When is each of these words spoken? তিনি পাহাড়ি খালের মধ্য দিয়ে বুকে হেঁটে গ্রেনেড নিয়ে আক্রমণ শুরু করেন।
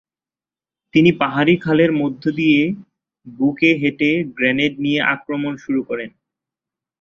তিনি 0.93 1.11
পাহাড়ি 1.11 1.55
খালের 1.57 1.91
মধ্য 1.93 2.23
দিয়ে 2.31 2.61
বুকে 3.27 3.69
হেঁটে 3.73 4.11
গ্রেনেড 4.37 4.73
নিয়ে 4.79 4.99
আক্রমণ 5.13 5.53
শুরু 5.57 5.81
করেন। 5.83 6.09